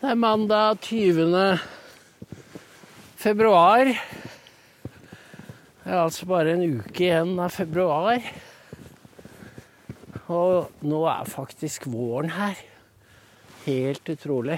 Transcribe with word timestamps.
Det 0.00 0.08
er 0.08 0.16
mandag 0.16 0.78
20. 0.80 1.58
februar. 3.20 3.84
Det 3.84 5.90
er 5.92 5.98
altså 6.00 6.28
bare 6.30 6.54
en 6.54 6.78
uke 6.78 7.02
igjen 7.04 7.34
av 7.36 7.52
februar. 7.52 8.24
Og 10.32 10.72
nå 10.88 11.02
er 11.04 11.28
faktisk 11.28 11.84
våren 11.92 12.32
her. 12.32 12.56
Helt 13.66 14.08
utrolig. 14.08 14.56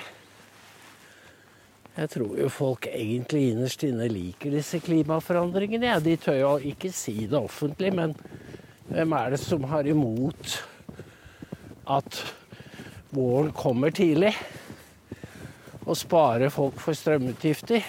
Jeg 1.99 2.15
tror 2.15 2.39
jo 2.39 2.55
folk 2.61 2.87
egentlig 2.93 3.49
innerst 3.51 3.83
inne 3.91 4.07
liker 4.15 4.55
disse 4.55 4.79
klimaforandringene. 4.87 5.91
Ja, 5.91 5.99
de 5.99 6.15
tør 6.23 6.41
jo 6.45 6.57
ikke 6.71 6.95
si 6.95 7.27
det 7.27 7.43
offentlig, 7.43 7.91
men 7.99 8.15
hvem 8.95 9.19
er 9.19 9.35
det 9.35 9.43
som 9.43 9.67
har 9.75 9.91
imot 9.91 10.61
at 11.91 12.27
våren 13.11 13.51
kommer 13.59 13.91
tidlig? 13.91 14.37
Og 15.93 15.99
spare 16.01 16.49
folk 16.53 16.81
for 16.81 16.97
strømutgifter. 16.97 17.85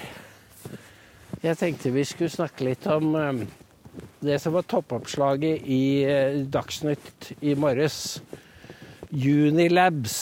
Jeg 1.44 1.60
tenkte 1.60 1.92
vi 1.96 2.04
skulle 2.08 2.32
snakke 2.32 2.66
litt 2.68 2.88
om 2.92 3.14
um, 3.16 3.44
det 4.24 4.40
som 4.44 4.56
var 4.56 4.68
toppoppslaget 4.68 5.64
i 5.64 5.84
uh, 6.08 6.42
Dagsnytt 6.52 7.34
i 7.40 7.56
morges. 7.60 8.20
Unilabs. 9.14 10.18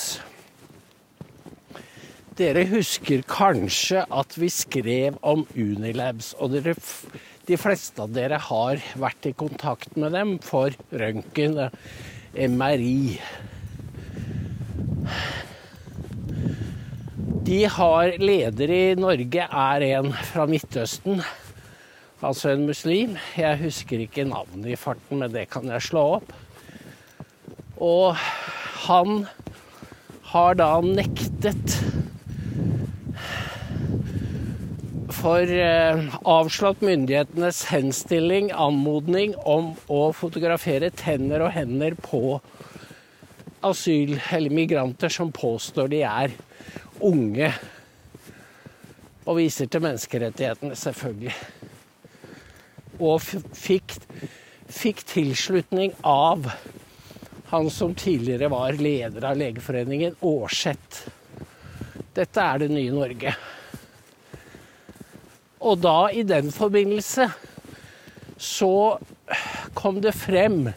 Dere 2.38 2.66
husker 2.70 3.24
kanskje 3.30 4.04
at 4.06 4.38
vi 4.38 4.50
skrev 4.54 5.18
om 5.26 5.46
Unilabs, 5.56 6.34
og 6.42 6.54
dere, 6.54 6.76
de 7.48 7.58
fleste 7.60 8.04
av 8.04 8.14
dere 8.14 8.38
har 8.50 8.82
vært 9.00 9.30
i 9.30 9.34
kontakt 9.38 9.98
med 9.98 10.14
dem 10.18 10.38
for 10.44 10.76
røntgen, 10.94 11.58
MRI. 12.32 13.18
De 17.42 17.64
har 17.66 18.12
leder 18.22 18.70
i 18.70 18.82
Norge 18.94 19.46
er 19.50 19.84
en 19.88 20.12
fra 20.30 20.44
Midtøsten, 20.46 21.24
altså 22.22 22.52
en 22.52 22.68
muslim. 22.68 23.16
Jeg 23.34 23.58
husker 23.64 24.04
ikke 24.04 24.28
navnet 24.30 24.68
i 24.70 24.78
farten, 24.78 25.24
men 25.24 25.34
det 25.34 25.48
kan 25.50 25.66
jeg 25.66 25.82
slå 25.88 26.04
opp. 26.20 26.36
Og 27.82 28.14
han 28.86 29.24
har 30.30 30.60
da 30.60 30.68
nektet 30.86 31.80
for 35.18 35.42
eh, 35.42 36.06
avslått 36.22 36.86
myndighetenes 36.86 37.64
henstilling, 37.72 38.54
anmodning 38.54 39.34
om 39.50 39.74
å 39.90 40.04
fotografere 40.14 40.94
tenner 40.94 41.48
og 41.48 41.56
hender 41.58 41.98
på 42.06 42.38
asyl- 43.66 44.20
eller 44.30 44.54
migranter 44.54 45.10
som 45.10 45.34
påstår 45.34 45.90
de 45.90 46.06
er 46.06 46.38
unge. 47.06 47.52
Og 49.26 49.38
viser 49.38 49.70
til 49.70 49.84
menneskerettighetene, 49.86 50.76
selvfølgelig. 50.78 51.36
Og 53.02 53.22
fikk, 53.22 53.96
fikk 54.70 55.04
tilslutning 55.10 55.94
av 56.06 56.50
han 57.52 57.70
som 57.74 57.96
tidligere 57.98 58.48
var 58.52 58.78
leder 58.80 59.26
av 59.28 59.40
Legeforeningen, 59.40 60.16
Aarseth. 60.24 61.10
Dette 62.16 62.44
er 62.44 62.62
det 62.64 62.70
nye 62.72 62.94
Norge. 62.96 63.34
Og 65.62 65.82
da, 65.84 65.98
i 66.16 66.24
den 66.26 66.50
forbindelse, 66.54 67.28
så 68.42 68.74
kom 69.78 70.00
det 70.02 70.16
frem 70.18 70.72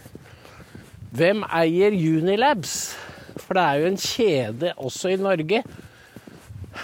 hvem 1.15 1.45
eier 1.47 1.95
Unilabs? 1.95 2.95
For 3.39 3.57
det 3.57 3.65
er 3.65 3.81
jo 3.81 3.89
en 3.93 4.01
kjede 4.01 4.75
også 4.75 5.15
i 5.15 5.21
Norge 5.21 5.63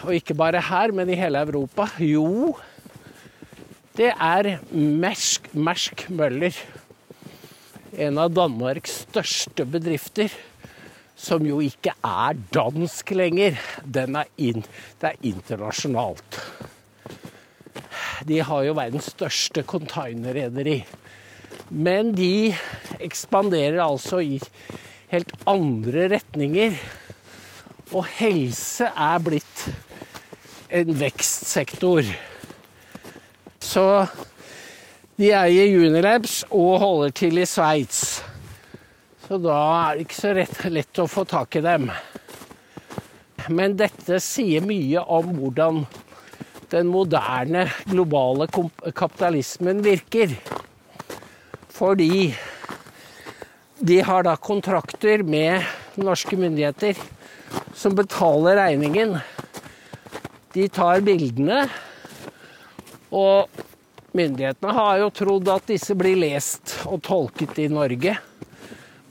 og 0.04 0.14
ikke 0.16 0.34
bare 0.38 0.62
her, 0.64 0.92
men 0.96 1.10
i 1.10 1.18
hele 1.18 1.40
Europa? 1.44 1.86
Jo, 2.00 2.54
det 3.98 4.12
er 4.14 4.60
Mersk, 4.72 5.50
Mersk 5.52 6.06
Møller. 6.14 6.54
En 7.92 8.20
av 8.22 8.30
Danmarks 8.32 9.02
største 9.02 9.66
bedrifter. 9.68 10.30
Som 11.20 11.44
jo 11.44 11.58
ikke 11.60 11.92
er 12.06 12.38
dansk 12.54 13.10
lenger. 13.12 13.58
Er 13.84 14.22
in, 14.40 14.62
det 15.02 15.10
er 15.10 15.26
internasjonalt. 15.28 16.38
De 18.24 18.38
har 18.40 18.64
jo 18.64 18.76
verdens 18.78 19.10
største 19.12 19.66
containerrederi. 19.68 20.78
Men 21.68 22.14
de 22.16 22.54
ekspanderer 23.02 23.82
altså 23.84 24.22
i 24.24 24.40
helt 25.12 25.36
andre 25.50 26.08
retninger. 26.14 26.78
Og 27.90 28.06
helse 28.16 28.88
er 28.88 29.22
blitt 29.26 29.68
en 30.70 30.92
vekstsektor. 30.94 32.06
Så 33.60 33.84
de 35.20 35.32
eier 35.36 35.74
Unilabs 35.82 36.42
og 36.48 36.78
holder 36.80 37.14
til 37.22 37.40
i 37.42 37.46
Sveits. 37.48 38.20
Så 39.26 39.38
da 39.42 39.56
er 39.60 39.98
det 39.98 40.06
ikke 40.06 40.20
så 40.20 40.34
rett, 40.34 40.62
lett 40.72 41.02
å 41.02 41.08
få 41.10 41.26
tak 41.28 41.58
i 41.58 41.64
dem. 41.64 41.90
Men 43.50 43.76
dette 43.78 44.18
sier 44.22 44.64
mye 44.64 45.02
om 45.06 45.34
hvordan 45.36 45.84
den 46.70 46.90
moderne 46.90 47.66
globale 47.90 48.46
kapitalismen 48.50 49.82
virker. 49.84 50.34
Fordi 51.74 52.30
de 53.80 54.00
har 54.04 54.26
da 54.26 54.36
kontrakter 54.36 55.24
med 55.24 55.64
norske 55.98 56.36
myndigheter 56.38 56.98
som 57.74 57.96
betaler 57.96 58.58
regningen. 58.60 59.16
De 60.50 60.64
tar 60.66 60.98
bildene, 61.06 61.60
og 63.14 63.46
myndighetene 64.18 64.72
har 64.74 64.96
jo 64.98 65.10
trodd 65.14 65.50
at 65.52 65.68
disse 65.70 65.94
blir 65.94 66.18
lest 66.18 66.72
og 66.90 66.98
tolket 67.06 67.60
i 67.62 67.68
Norge. 67.70 68.16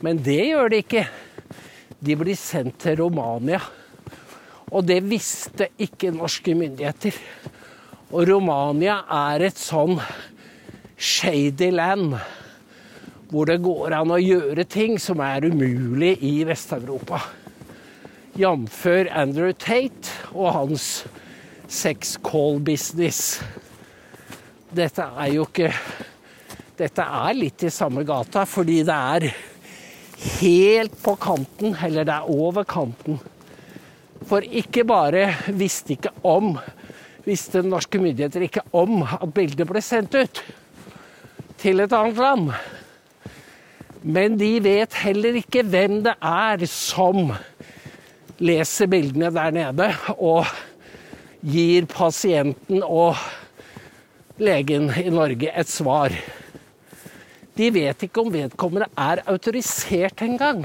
Men 0.04 0.20
det 0.20 0.40
gjør 0.50 0.68
de 0.72 0.80
ikke. 0.84 1.06
De 2.00 2.16
blir 2.20 2.36
sendt 2.36 2.76
til 2.84 2.98
Romania. 3.00 3.60
Og 4.68 4.84
det 4.84 5.00
visste 5.08 5.70
ikke 5.80 6.12
norske 6.12 6.52
myndigheter. 6.56 7.16
Og 8.12 8.28
Romania 8.28 9.00
er 9.32 9.46
et 9.48 9.60
sånn 9.60 9.96
shady 11.00 11.70
land 11.72 12.18
hvor 13.30 13.46
det 13.48 13.60
går 13.62 13.94
an 13.94 14.12
å 14.12 14.20
gjøre 14.20 14.66
ting 14.68 14.96
som 15.00 15.22
er 15.24 15.46
umulig 15.48 16.16
i 16.26 16.40
Vest-Europa. 16.44 17.22
Jf. 18.36 18.80
Andrew 19.08 19.54
Tate 19.54 20.34
og 20.34 20.52
hans 20.54 20.86
sex 21.70 22.16
call-business. 22.26 23.40
Dette 24.74 25.06
er 25.06 25.32
jo 25.34 25.46
ikke 25.48 25.70
Dette 26.80 27.04
er 27.04 27.34
litt 27.36 27.60
i 27.68 27.70
samme 27.70 28.06
gata, 28.08 28.46
fordi 28.48 28.78
det 28.88 28.94
er 28.96 29.26
helt 30.40 30.94
på 31.02 31.12
kanten, 31.20 31.74
eller 31.76 32.06
det 32.08 32.14
er 32.14 32.30
over 32.32 32.64
kanten. 32.64 33.18
For 34.24 34.40
ikke 34.40 34.86
bare 34.88 35.26
visste 35.52 35.98
ikke 35.98 36.14
om 36.24 36.54
Visste 37.26 37.60
norske 37.60 38.00
myndigheter 38.00 38.46
ikke 38.46 38.62
om 38.76 39.02
at 39.04 39.28
bildet 39.36 39.68
ble 39.68 39.82
sendt 39.84 40.14
ut 40.16 40.40
til 41.60 41.82
et 41.84 41.92
annet 41.92 42.16
land. 42.16 42.46
Men 44.00 44.38
de 44.40 44.54
vet 44.64 44.96
heller 45.02 45.36
ikke 45.42 45.66
hvem 45.68 45.98
det 46.06 46.14
er 46.16 46.64
som 46.72 47.34
leser 48.40 48.88
bildene 48.88 49.28
der 49.34 49.52
nede 49.52 49.90
og 50.16 50.48
gir 51.40 51.86
pasienten 51.88 52.82
og 52.84 53.16
legen 54.40 54.90
i 54.96 55.08
Norge 55.12 55.52
et 55.52 55.68
svar. 55.68 56.14
De 57.56 57.70
vet 57.74 58.06
ikke 58.06 58.22
om 58.22 58.32
vedkommende 58.32 58.88
er 58.96 59.22
autorisert 59.28 60.22
engang. 60.24 60.64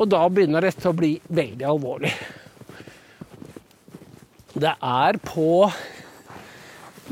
Og 0.00 0.08
da 0.08 0.22
begynner 0.28 0.64
dette 0.64 0.88
å 0.88 0.96
bli 0.96 1.14
veldig 1.28 1.66
alvorlig. 1.68 2.12
Det 4.52 4.72
er 4.72 5.18
på 5.24 5.68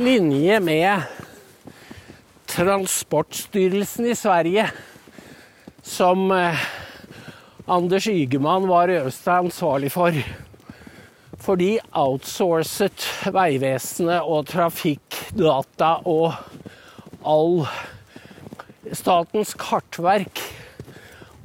linje 0.00 0.61
med 0.61 1.19
Transportstyrelsen 2.50 4.11
i 4.11 4.17
Sverige 4.19 4.67
som 5.87 6.27
eh, 6.35 6.65
Anders 7.71 8.09
Ygemann 8.11 8.67
var 8.69 8.93
øverste 8.93 9.37
ansvarlig 9.47 9.93
for. 9.94 10.17
For 11.41 11.57
de 11.57 11.79
outsourcet 11.97 13.07
Vegvesenet 13.33 14.27
og 14.29 14.51
trafikkdata 14.51 15.95
og 16.09 16.35
all 17.25 17.65
Statens 18.97 19.53
kartverk. 19.61 20.41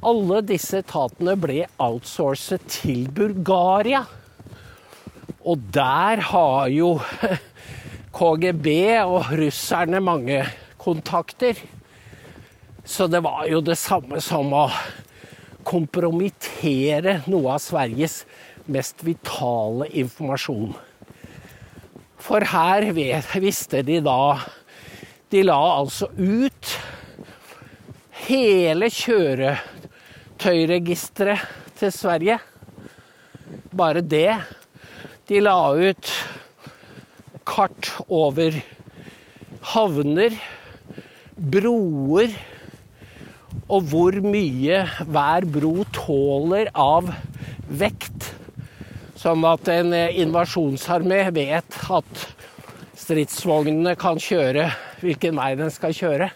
Alle 0.06 0.40
disse 0.44 0.80
etatene 0.82 1.36
ble 1.40 1.64
outsourcet 1.82 2.64
til 2.78 3.06
Bulgaria. 3.14 4.02
Og 5.46 5.62
der 5.72 6.22
har 6.32 6.68
jo 6.74 6.96
KGB 8.16 8.68
og 9.04 9.32
russerne 9.38 10.00
mange 10.02 10.42
kontakter. 10.80 11.60
Så 12.86 13.06
det 13.10 13.22
var 13.22 13.46
jo 13.50 13.62
det 13.64 13.78
samme 13.78 14.20
som 14.22 14.52
å 14.54 14.66
kompromittere 15.66 17.20
noe 17.26 17.56
av 17.56 17.62
Sveriges 17.62 18.20
mest 18.66 19.04
vitale 19.06 19.86
informasjon. 19.92 20.74
For 22.18 22.40
her 22.50 22.92
visste 22.92 23.82
de 23.86 24.00
da 24.02 24.40
De 25.30 25.42
la 25.42 25.78
altså 25.80 26.06
ut 26.16 26.78
hele 28.28 28.86
kjøretøyregisteret 28.94 31.40
til 31.78 31.92
Sverige. 31.92 32.38
Bare 33.74 34.00
det. 34.00 34.36
De 35.26 35.40
la 35.42 35.72
ut 35.74 36.12
kart 37.46 37.90
over 38.06 38.62
havner, 39.74 40.30
broer 41.36 42.30
og 43.66 43.82
hvor 43.90 44.14
mye 44.22 44.86
hver 45.10 45.42
bro 45.50 45.82
tåler 45.94 46.70
av 46.70 47.10
vekt. 47.66 48.15
Sånn 49.26 49.42
at 49.42 49.66
en 49.66 49.90
invasjonsarmé 49.90 51.16
vet 51.34 51.76
at 51.90 52.20
stridsvognene 52.94 53.96
kan 53.98 54.20
kjøre 54.22 54.68
hvilken 55.00 55.34
vei 55.34 55.48
den 55.58 55.72
skal 55.74 55.96
kjøre. 55.98 56.28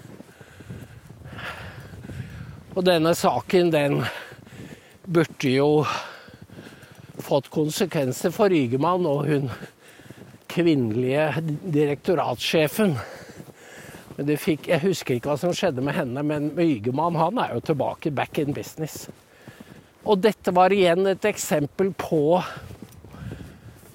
Og 2.75 2.81
denne 2.89 3.13
saken, 3.15 3.71
den 3.71 4.01
burde 5.07 5.53
jo 5.53 5.69
fått 7.23 7.53
konsekvenser 7.55 8.35
for 8.35 8.51
Rygemann 8.51 9.07
og 9.07 9.23
hun 9.31 9.47
kvinnelige 10.51 11.45
direktoratsjefen. 11.71 12.97
Men 14.17 14.35
fikk, 14.35 14.67
jeg 14.67 14.83
husker 14.89 15.21
ikke 15.21 15.31
hva 15.31 15.39
som 15.39 15.55
skjedde 15.55 15.87
med 15.87 15.95
henne, 15.95 16.27
men 16.27 16.51
Rygemann 16.59 17.23
han 17.23 17.39
er 17.39 17.55
jo 17.55 17.63
tilbake 17.71 18.11
back 18.11 18.43
in 18.43 18.51
business. 18.51 19.05
Og 20.03 20.19
dette 20.27 20.51
var 20.57 20.75
igjen 20.75 21.07
et 21.07 21.31
eksempel 21.31 21.95
på 21.95 22.41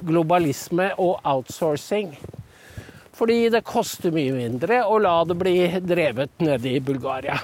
globalisme 0.05 0.91
og 1.01 1.19
outsourcing. 1.23 2.13
Fordi 3.15 3.45
det 3.51 3.63
koster 3.67 4.11
mye 4.11 4.33
mindre 4.35 4.81
å 4.83 4.97
la 4.99 5.17
det 5.27 5.37
bli 5.39 5.55
drevet 5.79 6.33
nede 6.43 6.73
i 6.75 6.81
Bulgaria. 6.83 7.37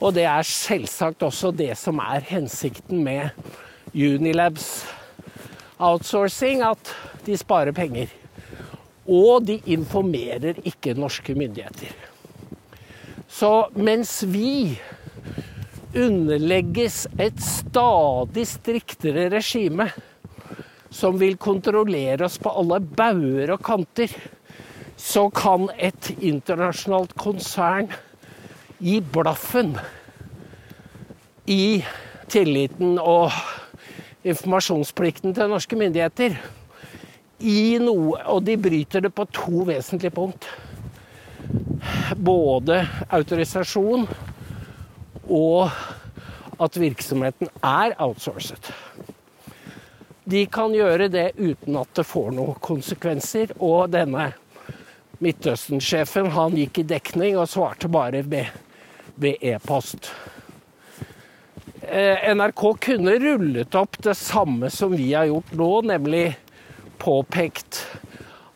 Og 0.00 0.14
det 0.16 0.24
er 0.24 0.46
selvsagt 0.48 1.22
også 1.26 1.52
det 1.52 1.74
som 1.76 2.00
er 2.00 2.24
hensikten 2.24 3.02
med 3.04 3.36
Unilabs 3.92 4.86
outsourcing, 5.76 6.62
at 6.64 6.94
de 7.26 7.36
sparer 7.36 7.76
penger. 7.76 8.08
Og 9.04 9.44
de 9.44 9.58
informerer 9.74 10.62
ikke 10.64 10.96
norske 10.96 11.34
myndigheter. 11.36 11.92
Så 13.28 13.68
mens 13.76 14.22
vi 14.26 14.78
underlegges 15.96 17.04
et 17.18 17.40
stadig 17.42 18.46
striktere 18.48 19.28
regime 19.32 19.90
som 20.90 21.18
vil 21.18 21.38
kontrollere 21.40 22.26
oss 22.26 22.38
på 22.42 22.52
alle 22.60 22.80
bauger 22.82 23.54
og 23.54 23.62
kanter, 23.64 24.12
så 25.00 25.28
kan 25.32 25.68
et 25.78 26.10
internasjonalt 26.18 27.14
konsern 27.18 27.88
gi 28.80 28.98
blaffen 29.00 29.76
i 31.50 31.80
tilliten 32.30 32.98
og 33.00 33.32
informasjonsplikten 34.26 35.34
til 35.36 35.48
norske 35.50 35.78
myndigheter. 35.78 36.36
I 37.40 37.78
noe, 37.80 38.18
og 38.28 38.44
de 38.44 38.58
bryter 38.60 39.06
det 39.06 39.14
på 39.16 39.24
to 39.32 39.64
vesentlige 39.70 40.12
punkt. 40.12 40.44
Både 42.20 42.82
autorisasjon 43.08 44.04
og 45.30 45.70
at 46.60 46.76
virksomheten 46.76 47.48
er 47.64 47.96
outsourcet. 47.96 48.68
De 50.30 50.44
kan 50.46 50.74
gjøre 50.74 51.08
det 51.10 51.32
uten 51.40 51.78
at 51.80 51.90
det 51.96 52.04
får 52.06 52.30
noen 52.36 52.58
konsekvenser. 52.62 53.54
Og 53.58 53.90
denne 53.90 54.30
Midtøsten-sjefen 55.20 56.30
han 56.32 56.54
gikk 56.56 56.80
i 56.80 56.88
dekning 56.94 57.38
og 57.40 57.50
svarte 57.50 57.90
bare 57.92 58.22
ved 58.24 59.42
e-post. 59.42 60.08
Eh, 61.82 62.30
NRK 62.30 62.62
kunne 62.86 63.16
rullet 63.18 63.74
opp 63.74 63.98
det 64.04 64.14
samme 64.14 64.70
som 64.70 64.94
vi 64.94 65.10
har 65.12 65.26
gjort 65.28 65.52
nå, 65.58 65.70
nemlig 65.90 66.24
påpekt 67.02 67.82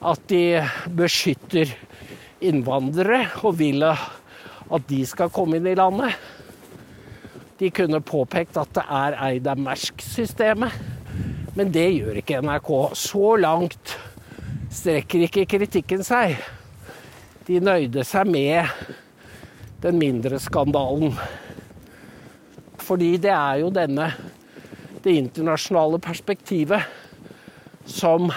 at 0.05 0.23
de 0.31 0.63
beskytter 0.95 1.73
innvandrere 2.45 3.25
og 3.43 3.59
vil 3.59 3.83
at 3.89 4.89
de 4.89 5.03
skal 5.09 5.33
komme 5.35 5.59
inn 5.59 5.69
i 5.69 5.77
landet. 5.79 6.15
De 7.59 7.71
kunne 7.75 8.05
påpekt 8.05 8.59
at 8.61 8.73
det 8.77 8.85
er 8.93 9.19
eid 9.29 9.49
av 9.51 9.61
Mersk-systemet, 9.63 10.94
men 11.55 11.71
det 11.75 11.87
gjør 11.95 12.19
ikke 12.21 12.41
NRK. 12.43 12.71
Så 12.99 13.37
langt 13.41 13.95
strekker 14.75 15.27
ikke 15.27 15.47
kritikken 15.51 16.05
seg. 16.07 16.37
De 17.47 17.61
nøyde 17.63 18.05
seg 18.07 18.29
med 18.31 18.71
den 19.85 20.01
mindre 20.01 20.41
skandalen. 20.43 21.15
Fordi 22.85 23.15
det 23.23 23.33
er 23.33 23.63
jo 23.63 23.73
denne 23.75 24.11
det 25.05 25.17
internasjonale 25.21 26.01
perspektivet 26.03 26.87
som 27.87 28.31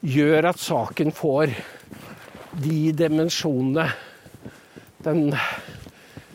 gjør 0.00 0.48
at 0.50 0.60
saken 0.60 1.12
får 1.12 1.52
de 2.64 2.78
dimensjonene 2.96 3.90
den 5.04 5.28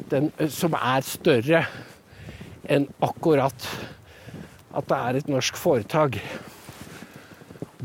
den, 0.09 0.29
som 0.51 0.75
er 0.77 1.05
større 1.05 1.63
enn 2.69 2.87
akkurat 3.03 3.67
at 4.75 4.89
det 4.89 4.99
er 4.99 5.19
et 5.19 5.31
norsk 5.31 5.57
foretak. 5.59 6.19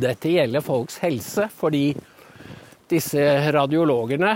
Dette 0.01 0.33
gjelder 0.33 0.65
folks 0.65 0.99
helse, 1.03 1.47
fordi 1.55 1.93
disse 2.91 3.23
radiologene 3.55 4.35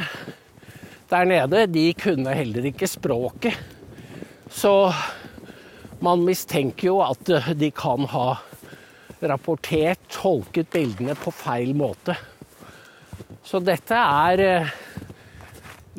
der 1.11 1.29
nede, 1.29 1.67
de 1.71 1.89
kunne 1.99 2.33
heller 2.35 2.71
ikke 2.71 2.89
språket. 2.91 3.59
Så 4.51 4.93
man 6.05 6.25
mistenker 6.25 6.89
jo 6.89 7.01
at 7.05 7.31
de 7.59 7.71
kan 7.75 8.07
ha 8.11 8.29
rapportert, 9.25 10.01
tolket 10.13 10.71
bildene 10.73 11.15
på 11.19 11.33
feil 11.35 11.75
måte. 11.77 12.17
Så 13.45 13.61
dette 13.63 13.97
er 13.97 14.43
eh, 14.43 14.73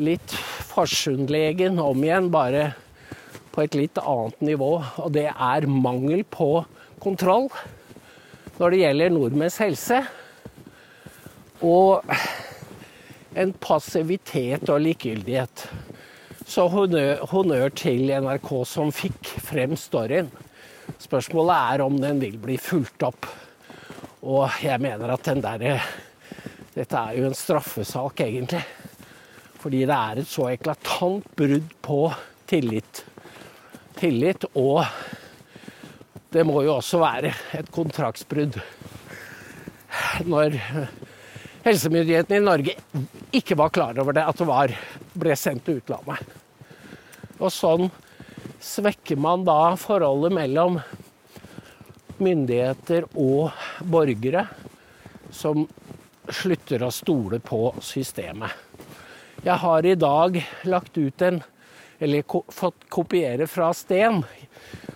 litt 0.01 0.33
Farsundlegen 0.69 1.79
om 1.79 2.03
igjen, 2.03 2.29
bare 2.33 2.73
på 3.55 3.63
et 3.63 3.77
litt 3.79 3.99
annet 4.03 4.41
nivå. 4.43 4.71
Og 5.01 5.11
det 5.15 5.29
er 5.31 5.69
mangel 5.71 6.25
på 6.27 6.65
kontroll 7.03 7.49
når 8.59 8.71
det 8.71 8.81
gjelder 8.81 9.15
nordmenns 9.15 9.59
helse. 9.63 10.01
Og 11.65 12.03
en 13.35 13.51
passivitet 13.59 14.69
og 14.71 14.83
likegyldighet. 14.83 15.67
Så 16.45 16.67
honnør, 16.69 17.71
til 17.73 18.11
NRK 18.11 18.51
som 18.69 18.91
fikk 18.93 19.31
frem 19.43 19.73
storyen. 19.79 20.29
Spørsmålet 21.01 21.73
er 21.73 21.83
om 21.83 21.97
den 21.99 22.21
vil 22.21 22.37
bli 22.41 22.59
fulgt 22.61 23.03
opp. 23.07 23.25
Og 24.25 24.45
jeg 24.61 24.81
mener 24.81 25.15
at 25.15 25.25
den 25.27 25.43
derre 25.43 25.79
Dette 26.75 26.99
er 26.99 27.15
jo 27.15 27.29
en 27.29 27.37
straffesak, 27.37 28.19
egentlig. 28.19 28.59
Fordi 29.63 29.85
det 29.87 29.95
er 29.95 30.19
et 30.19 30.27
så 30.27 30.49
eklatant 30.51 31.29
brudd 31.39 31.69
på 31.85 31.99
tillit. 32.51 33.05
Tillit 33.95 34.47
og 34.53 34.83
det 36.35 36.43
må 36.43 36.65
jo 36.65 36.73
også 36.75 36.99
være 36.99 37.31
et 37.55 37.69
kontraktsbrudd. 37.71 38.57
Når 40.27 40.57
helsemyndighetene 41.63 42.41
i 42.41 42.43
Norge 42.43 42.75
ikke 43.35 43.55
var 43.55 43.71
klar 43.71 43.95
over 44.03 44.17
det, 44.17 44.25
at 44.27 44.41
det 44.41 44.47
var, 44.49 44.73
ble 45.15 45.37
sendt 45.39 45.63
til 45.67 45.79
utlandet. 45.79 46.19
Og 47.39 47.47
sånn 47.55 47.87
svekker 48.63 49.19
man 49.21 49.47
da 49.47 49.75
forholdet 49.79 50.35
mellom 50.35 50.81
myndigheter 52.19 53.07
og 53.15 53.55
borgere, 53.83 54.45
som 55.31 55.65
slutter 56.31 56.83
å 56.83 56.91
stole 56.91 57.39
på 57.43 57.69
systemet. 57.83 58.51
Jeg 59.45 59.59
har 59.61 59.85
i 59.85 59.97
dag 59.99 60.39
lagt 60.65 60.97
ut 60.97 61.21
en, 61.21 61.41
eller 61.99 62.21
ko, 62.21 62.43
fått 62.47 62.87
kopiere 62.89 63.47
fra 63.47 63.73
Sten 63.73 64.23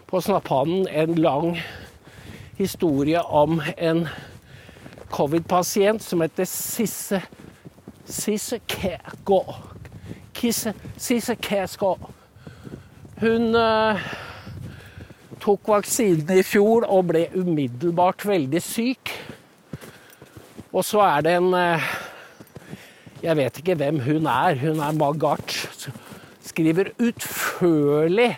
på 0.10 0.22
Snapphanen, 0.22 0.88
en 0.88 1.16
lang 1.16 1.62
historie 2.58 3.22
om 3.22 3.62
en 3.78 4.08
covid-pasient 5.10 6.04
som 6.04 6.22
heter 6.22 6.46
Sisse 6.50 7.22
Sisse 8.10 8.60
Kæsgå. 8.68 9.44
Sisse 10.98 11.36
Kæsgå. 11.36 11.94
Hun 13.22 13.56
uh, 13.56 14.00
tok 15.40 15.68
vaksinen 15.70 16.32
i 16.34 16.44
fjor 16.44 16.88
og 16.90 17.12
ble 17.12 17.28
umiddelbart 17.38 18.26
veldig 18.26 18.62
syk. 18.66 19.14
Og 20.74 20.82
så 20.86 21.04
er 21.06 21.28
det 21.28 21.36
en 21.38 21.54
uh, 21.54 21.90
jeg 23.22 23.38
vet 23.38 23.58
ikke 23.62 23.76
hvem 23.76 24.00
hun 24.00 24.26
er. 24.26 24.58
Hun 24.58 24.80
er 24.80 24.98
Magart. 24.98 25.69
Skriver 26.60 26.90
utførlig 26.98 28.34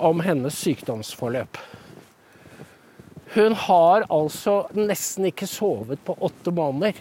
om 0.00 0.22
hennes 0.24 0.56
sykdomsforløp. 0.56 1.58
Hun 3.34 3.52
har 3.60 4.06
altså 4.08 4.54
nesten 4.72 5.26
ikke 5.28 5.44
sovet 5.44 6.00
på 6.06 6.14
åtte 6.24 6.54
måneder. 6.56 6.96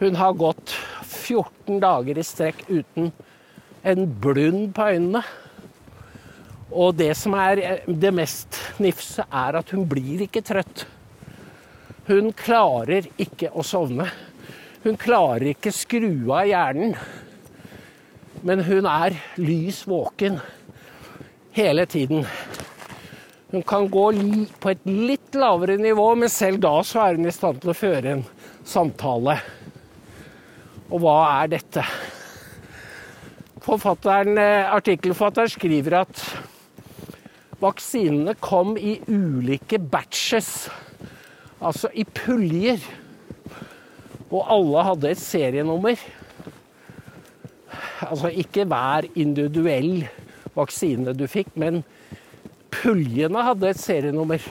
Hun 0.00 0.18
har 0.18 0.34
gått 0.40 0.74
14 1.04 1.78
dager 1.84 2.18
i 2.18 2.24
strekk 2.26 2.64
uten 2.66 3.12
en 3.86 4.10
blund 4.26 4.72
på 4.74 4.88
øynene. 4.96 5.22
Og 6.74 6.98
det 6.98 7.12
som 7.20 7.38
er 7.38 7.62
det 7.86 8.12
mest 8.18 8.58
nifse, 8.82 9.22
er 9.22 9.60
at 9.62 9.70
hun 9.70 9.86
blir 9.86 10.26
ikke 10.26 10.42
trøtt. 10.50 10.82
Hun 12.10 12.34
klarer 12.34 13.06
ikke 13.14 13.54
å 13.54 13.62
sovne. 13.62 14.10
Hun 14.82 14.98
klarer 14.98 15.52
ikke 15.54 15.76
skru 15.78 16.10
av 16.26 16.50
hjernen. 16.50 16.98
Men 18.46 18.62
hun 18.62 18.86
er 18.86 19.16
lys 19.40 19.82
våken 19.88 20.38
hele 21.56 21.86
tiden. 21.90 22.26
Hun 23.50 23.62
kan 23.66 23.88
gå 23.90 24.10
på 24.60 24.70
et 24.70 24.84
litt 24.86 25.34
lavere 25.34 25.78
nivå, 25.80 26.10
men 26.20 26.30
selv 26.30 26.60
da 26.62 26.74
så 26.84 27.06
er 27.06 27.18
hun 27.18 27.26
i 27.26 27.34
stand 27.34 27.62
til 27.62 27.72
å 27.72 27.76
føre 27.76 28.12
en 28.12 28.24
samtale. 28.68 29.38
Og 30.88 31.02
hva 31.02 31.16
er 31.40 31.50
dette? 31.56 31.84
Eh, 33.68 34.64
artikkelforfatteren 34.72 35.50
skriver 35.52 35.98
at 35.98 36.22
vaksinene 37.60 38.32
kom 38.40 38.78
i 38.80 38.94
ulike 39.10 39.80
batches, 39.80 40.70
altså 41.60 41.90
i 41.92 42.06
puljer. 42.06 42.80
Og 44.28 44.40
alle 44.44 44.86
hadde 44.86 45.12
et 45.12 45.20
serienummer. 45.20 46.00
Altså 48.08 48.30
ikke 48.30 48.66
hver 48.68 49.08
individuell 49.18 50.06
vaksine 50.56 51.14
du 51.16 51.26
fikk, 51.30 51.50
men 51.58 51.82
puljene 52.72 53.42
hadde 53.46 53.70
et 53.70 53.80
serienummer. 53.80 54.42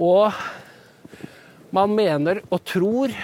Og 0.00 0.32
man 1.72 1.94
mener 1.96 2.42
og 2.50 2.60
tror 2.68 3.14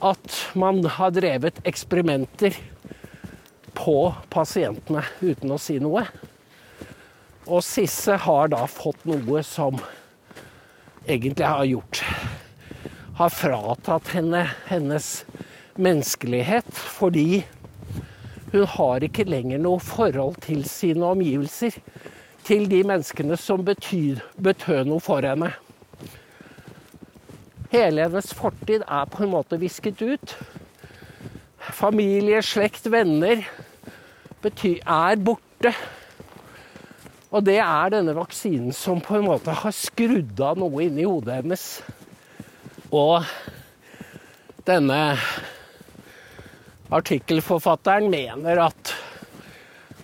at 0.00 0.36
man 0.58 0.80
har 0.96 1.12
drevet 1.12 1.60
eksperimenter 1.68 2.56
på 3.76 3.96
pasientene 4.32 5.04
uten 5.20 5.52
å 5.54 5.60
si 5.60 5.78
noe. 5.82 6.06
Og 7.50 7.62
Sisse 7.64 8.16
har 8.24 8.50
da 8.52 8.64
fått 8.70 9.04
noe 9.08 9.42
som 9.46 9.78
egentlig 11.06 11.46
har 11.46 11.64
gjort 11.64 12.02
Har 13.20 13.32
fratatt 13.32 14.12
henne 14.14 14.42
hennes 14.68 15.08
menneskelighet 15.82 16.68
fordi 16.74 17.42
hun 18.52 18.66
har 18.66 19.04
ikke 19.06 19.28
lenger 19.30 19.60
noe 19.62 19.80
forhold 19.82 20.40
til 20.42 20.64
sine 20.66 21.06
omgivelser. 21.06 21.76
Til 22.44 22.64
de 22.70 22.80
menneskene 22.86 23.36
som 23.38 23.62
betyr, 23.64 24.22
betød 24.42 24.88
noe 24.88 25.02
for 25.04 25.22
henne. 25.22 25.52
Hele 27.70 28.08
hennes 28.08 28.32
fortid 28.34 28.82
er 28.82 29.06
på 29.12 29.22
en 29.22 29.30
måte 29.36 29.60
visket 29.60 30.00
ut. 30.02 30.34
Familie, 31.70 32.40
slekt, 32.42 32.88
venner 32.90 33.44
betyr, 34.42 34.80
er 34.82 35.20
borte. 35.22 35.74
Og 37.30 37.44
det 37.46 37.60
er 37.62 37.92
denne 37.94 38.16
vaksinen 38.16 38.74
som 38.74 38.98
på 39.04 39.20
en 39.20 39.28
måte 39.28 39.54
har 39.54 39.76
skrudd 39.76 40.40
av 40.42 40.58
noe 40.58 40.82
inni 40.88 41.06
hodet 41.06 41.38
hennes. 41.44 41.66
Og 42.90 43.22
denne 44.66 44.98
artikkelforfatteren 46.90 48.10
mener 48.10 48.58
at 48.64 48.94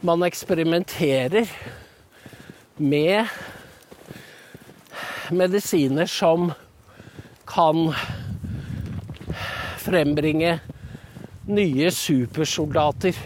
man 0.07 0.23
eksperimenterer 0.27 1.49
med 2.77 3.27
medisiner 5.35 6.07
som 6.07 6.53
kan 7.49 7.91
frembringe 9.83 10.59
nye 11.47 11.91
supersoldater 11.95 13.19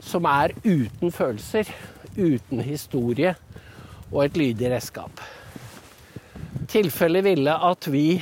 som 0.00 0.28
er 0.28 0.54
uten 0.64 1.12
følelser 1.12 1.70
uten 2.16 2.62
historie 2.64 3.34
og 4.12 4.22
et 4.24 4.38
lydig 4.38 4.70
redskap. 4.72 5.20
Tilfellet 6.70 7.24
ville 7.26 7.52
at 7.52 7.88
vi 7.92 8.20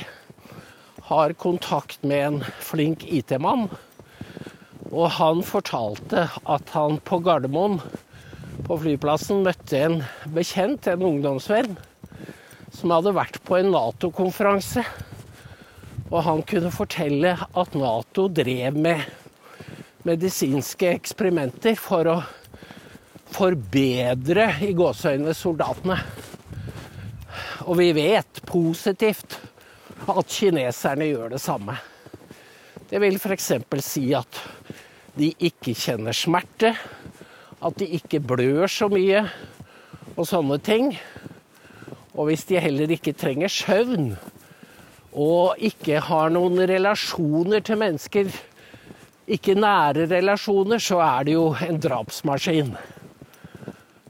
har 1.07 1.33
kontakt 1.37 2.03
med 2.03 2.23
en 2.25 2.39
flink 2.59 3.05
IT-mann. 3.05 3.69
Og 4.95 5.09
han 5.17 5.41
fortalte 5.43 6.29
at 6.47 6.69
han 6.71 7.01
på 7.03 7.19
Gardermoen, 7.25 7.81
på 8.65 8.77
flyplassen, 8.79 9.43
møtte 9.43 9.81
en 9.83 9.97
bekjent, 10.31 10.87
en 10.87 11.03
ungdomsvenn, 11.03 11.75
som 12.71 12.93
hadde 12.95 13.11
vært 13.17 13.41
på 13.43 13.57
en 13.59 13.73
Nato-konferanse. 13.75 14.85
Og 16.07 16.21
han 16.23 16.43
kunne 16.47 16.71
fortelle 16.71 17.33
at 17.35 17.75
Nato 17.75 18.29
drev 18.31 18.79
med 18.79 19.03
medisinske 20.07 20.93
eksperimenter 20.95 21.75
for 21.79 22.07
å 22.07 22.15
forbedre 23.35 24.47
i 24.63 24.71
gåseøynene 24.77 25.35
soldatene. 25.35 25.97
Og 27.65 27.81
vi 27.81 27.89
vet 27.97 28.39
positivt 28.47 29.41
at 30.05 30.31
kineserne 30.31 31.09
gjør 31.09 31.35
det 31.35 31.41
samme. 31.43 31.75
Det 32.85 33.01
vil 33.01 33.17
f.eks. 33.17 33.51
si 33.81 34.05
at 34.15 34.39
de 35.15 35.31
ikke 35.47 35.75
kjenner 35.77 36.15
smerte, 36.15 36.73
at 37.65 37.77
de 37.79 37.87
ikke 37.97 38.19
blør 38.19 38.67
så 38.71 38.89
mye 38.91 39.23
og 40.15 40.25
sånne 40.27 40.57
ting. 40.63 40.91
Og 42.15 42.29
hvis 42.29 42.45
de 42.49 42.59
heller 42.61 42.91
ikke 42.95 43.15
trenger 43.17 43.51
søvn 43.51 44.13
og 45.15 45.61
ikke 45.63 46.01
har 46.03 46.33
noen 46.35 46.59
relasjoner 46.67 47.63
til 47.63 47.79
mennesker, 47.79 48.27
ikke 49.25 49.55
nære 49.57 50.09
relasjoner, 50.11 50.81
så 50.83 50.99
er 51.01 51.25
det 51.25 51.37
jo 51.37 51.47
en 51.65 51.79
drapsmaskin. 51.81 52.75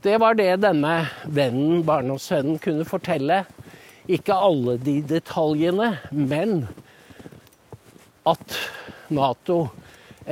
Det 0.02 0.18
var 0.20 0.36
det 0.38 0.50
denne 0.62 0.96
vennen, 1.24 1.80
barndomsvennen, 1.86 2.58
kunne 2.62 2.84
fortelle. 2.86 3.44
Ikke 4.10 4.34
alle 4.34 4.76
de 4.82 4.98
detaljene, 5.06 5.96
men 6.10 6.66
at 8.26 8.58
Nato 9.14 9.68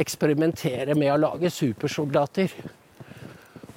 eksperimenterer 0.01 0.97
med 0.99 1.13
å 1.15 1.21
lage 1.29 1.51
supersoldater. 1.53 2.53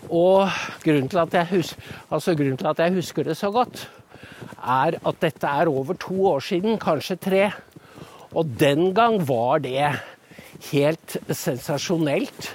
Og 0.07 0.47
grunnen 0.83 1.09
til, 1.11 1.47
husker, 1.51 1.95
altså 2.09 2.35
grunnen 2.37 2.59
til 2.59 2.69
at 2.71 2.81
jeg 2.83 2.95
husker 2.95 3.27
det 3.27 3.37
så 3.37 3.51
godt, 3.51 3.87
er 4.57 4.97
at 4.97 5.19
dette 5.21 5.47
er 5.47 5.69
over 5.71 5.97
to 5.99 6.15
år 6.31 6.43
siden, 6.43 6.79
kanskje 6.79 7.19
tre. 7.21 7.43
Og 8.33 8.47
den 8.59 8.93
gang 8.95 9.19
var 9.27 9.61
det 9.63 9.91
helt 10.71 11.17
sensasjonelt. 11.29 12.51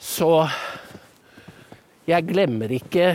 Så 0.00 0.46
jeg 2.08 2.28
glemmer 2.28 2.72
ikke 2.74 3.14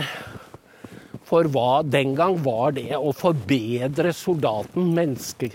for 1.30 1.46
hva 1.46 1.82
den 1.86 2.16
gang 2.18 2.40
var 2.42 2.74
det 2.74 2.88
å 2.96 3.12
forbedre 3.14 4.10
soldaten, 4.16 4.90
menneske, 4.96 5.52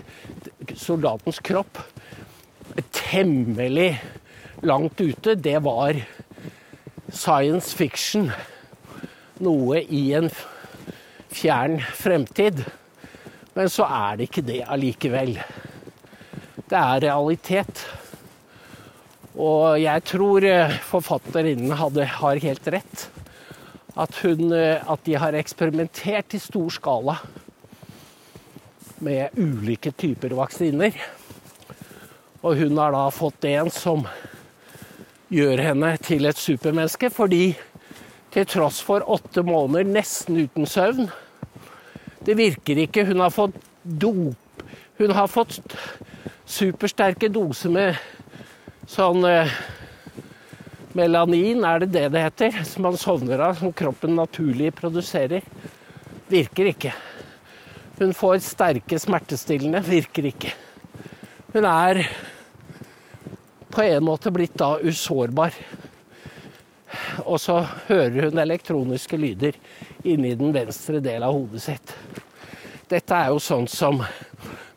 soldatens 0.72 1.42
kropp 1.44 1.82
temmelig 3.06 3.94
langt 4.66 5.00
ute. 5.00 5.34
Det 5.34 5.58
var 5.62 5.98
science 7.12 7.76
fiction. 7.76 8.30
Noe 9.38 9.82
i 9.82 10.10
en 10.16 10.30
fjern 11.32 11.78
fremtid. 11.94 12.64
Men 13.56 13.70
så 13.72 13.86
er 13.88 14.18
det 14.18 14.28
ikke 14.28 14.46
det 14.46 14.62
allikevel. 14.68 15.36
Det 16.66 16.76
er 16.80 17.04
realitet. 17.06 17.84
Og 19.36 19.76
jeg 19.80 20.02
tror 20.08 20.46
forfatterinnen 20.88 21.76
hadde, 21.76 22.08
har 22.18 22.42
helt 22.42 22.72
rett 22.72 23.06
at, 23.96 24.16
hun, 24.22 24.50
eh, 24.52 24.80
at 24.80 25.04
de 25.08 25.16
har 25.16 25.36
eksperimentert 25.36 26.36
i 26.36 26.40
stor 26.40 26.72
skala 26.72 27.16
med 29.04 29.36
ulike 29.36 29.92
typer 29.96 30.32
vaksiner. 30.36 30.96
Og 32.46 32.60
hun 32.60 32.78
har 32.78 32.94
da 32.94 33.08
fått 33.10 33.44
en 33.50 33.68
som 33.74 34.04
gjør 35.34 35.58
henne 35.64 35.88
til 35.98 36.28
et 36.28 36.38
supermenneske, 36.38 37.10
fordi 37.10 37.56
til 38.30 38.46
tross 38.46 38.78
for 38.86 39.02
åtte 39.10 39.42
måneder 39.42 39.88
nesten 39.88 40.36
uten 40.44 40.68
søvn 40.68 41.08
Det 42.26 42.36
virker 42.38 42.78
ikke. 42.84 43.06
Hun 43.08 43.22
har 43.24 43.32
fått 43.34 43.56
dop 43.82 44.62
Hun 44.98 45.14
har 45.16 45.26
fått 45.26 45.58
supersterke 46.46 47.28
doser 47.32 47.72
med 47.74 47.98
sånn 48.86 49.24
eh, 49.26 49.50
Melanin, 50.96 51.64
er 51.66 51.82
det 51.82 51.90
det 51.92 52.04
det 52.14 52.22
heter? 52.22 52.62
Som 52.64 52.86
man 52.86 52.96
sovner 52.96 53.42
av, 53.42 53.58
som 53.58 53.74
kroppen 53.74 54.14
naturlig 54.16 54.70
produserer. 54.78 55.42
Virker 56.30 56.70
ikke. 56.70 56.94
Hun 57.98 58.14
får 58.16 58.38
sterke 58.46 59.00
smertestillende. 59.02 59.82
Virker 59.84 60.30
ikke. 60.30 60.54
Hun 61.52 61.66
er 61.68 62.06
på 63.76 63.82
en 63.82 64.04
måte 64.04 64.30
blitt 64.32 64.54
da 64.56 64.78
usårbar. 64.80 65.52
Og 67.28 67.36
så 67.40 67.58
hører 67.90 68.30
hun 68.30 68.40
elektroniske 68.40 69.18
lyder 69.20 69.58
inni 70.00 70.30
den 70.38 70.54
venstre 70.54 71.02
delen 71.04 71.26
av 71.28 71.36
hodet 71.36 71.60
sitt. 71.66 71.92
Dette 72.88 73.18
er 73.18 73.34
jo 73.34 73.42
sånn 73.42 73.68
som 73.68 74.00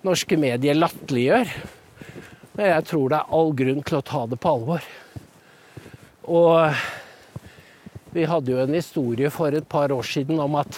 norske 0.03 0.35
medier 0.39 0.75
latterliggjør. 0.75 1.53
Men 2.57 2.71
jeg 2.73 2.87
tror 2.89 3.07
det 3.13 3.21
er 3.21 3.37
all 3.39 3.55
grunn 3.63 3.79
til 3.87 3.99
å 4.01 4.03
ta 4.11 4.25
det 4.27 4.41
på 4.43 4.53
alvor. 4.57 4.91
Og 6.27 6.83
vi 8.11 8.27
hadde 8.27 8.51
jo 8.51 8.59
en 8.65 8.75
historie 8.75 9.31
for 9.31 9.55
et 9.55 9.71
par 9.71 9.95
år 9.95 10.11
siden 10.11 10.43
om 10.43 10.59
at 10.59 10.75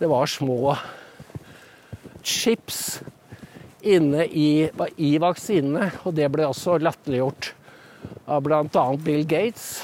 det 0.00 0.08
var 0.08 0.30
små 0.30 0.72
chips 2.24 3.02
inne 3.82 4.26
i, 4.26 4.68
i 4.96 5.10
vaksinene, 5.20 5.90
og 6.04 6.14
det 6.18 6.28
ble 6.32 6.46
også 6.48 6.78
latterliggjort 6.82 7.52
av 8.30 8.44
bl.a. 8.44 8.84
Bill 9.00 9.24
Gates. 9.28 9.82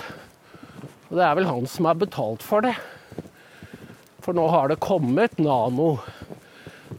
Og 1.09 1.19
det 1.19 1.25
er 1.27 1.37
vel 1.39 1.49
han 1.49 1.67
som 1.71 1.89
har 1.89 1.99
betalt 2.01 2.45
for 2.45 2.67
det. 2.67 2.75
For 4.25 4.35
nå 4.35 4.47
har 4.51 4.73
det 4.73 4.83
kommet 4.83 5.39
nano, 5.39 5.97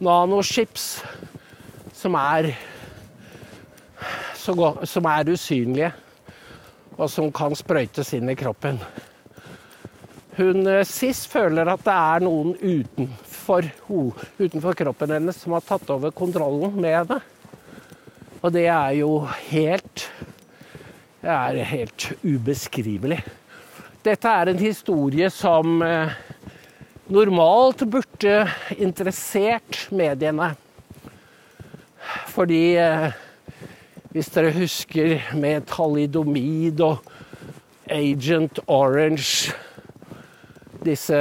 nanoships 0.00 1.02
som 1.98 2.14
er, 2.16 2.52
som 4.38 5.08
er 5.10 5.32
usynlige, 5.34 5.92
og 6.96 7.10
som 7.12 7.28
kan 7.34 7.54
sprøytes 7.58 8.14
inn 8.16 8.30
i 8.32 8.38
kroppen. 8.38 8.80
Hun 10.38 10.62
sist 10.86 10.94
Sis 10.94 11.20
føler 11.26 11.66
at 11.66 11.80
det 11.82 11.94
er 11.98 12.22
noen 12.22 12.52
utenfor, 12.62 13.66
utenfor 14.38 14.76
kroppen 14.78 15.10
hennes 15.16 15.40
som 15.42 15.56
har 15.56 15.64
tatt 15.66 15.90
over 15.90 16.14
kontrollen 16.14 16.76
med 16.78 16.94
henne. 16.94 17.16
Og 18.38 18.54
det 18.54 18.68
er 18.70 18.92
jo 19.00 19.24
helt 19.48 20.06
Det 21.18 21.34
er 21.34 21.58
helt 21.66 22.06
ubeskrivelig. 22.22 23.18
Dette 24.06 24.30
er 24.30 24.52
en 24.52 24.62
historie 24.62 25.26
som 25.34 25.82
eh, 25.82 26.14
normalt 27.10 27.82
burde 27.90 28.46
interessert 28.78 29.88
mediene. 29.90 30.52
Fordi 32.30 32.76
eh, 32.78 33.08
hvis 34.14 34.30
dere 34.30 34.54
husker 34.54 35.18
med 35.34 35.66
talidomid 35.66 36.78
og 36.86 37.02
Agent 37.90 38.62
Orange 38.68 39.50
Disse 40.84 41.18